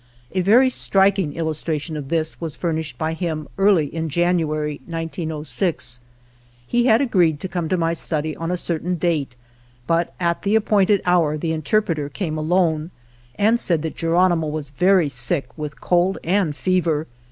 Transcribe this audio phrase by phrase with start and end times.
[0.31, 5.99] A very striking illustration of this was furnished by him early in January, 1906.
[6.65, 9.35] He had agreed to come to my study on a certain date,
[9.85, 12.89] but at the appointed hour the interpreter came alone,
[13.35, 17.05] and said that Geronimo was very sick with cold and fever.